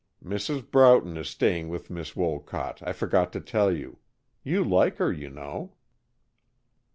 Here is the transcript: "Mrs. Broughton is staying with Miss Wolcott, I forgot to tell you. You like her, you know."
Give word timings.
"Mrs. 0.25 0.71
Broughton 0.71 1.15
is 1.15 1.29
staying 1.29 1.69
with 1.69 1.91
Miss 1.91 2.15
Wolcott, 2.15 2.81
I 2.81 2.91
forgot 2.91 3.31
to 3.33 3.39
tell 3.39 3.71
you. 3.71 3.99
You 4.43 4.63
like 4.63 4.97
her, 4.97 5.13
you 5.13 5.29
know." 5.29 5.75